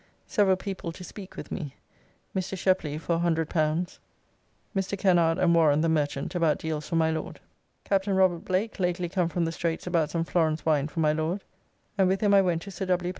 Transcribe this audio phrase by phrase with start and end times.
[0.25, 1.75] Several people to speak with me;
[2.35, 2.57] Mr.
[2.57, 3.99] Shepley for L100;
[4.75, 4.97] Mr.
[4.97, 7.39] Kennard and Warren, the merchant, about deals for my Lord.
[7.83, 11.43] Captain Robert Blake lately come from the Straights about some Florence Wine for my Lord,
[11.99, 13.09] and with him I went to Sir W.